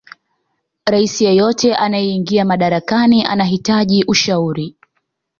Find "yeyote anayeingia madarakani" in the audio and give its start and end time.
1.25-3.25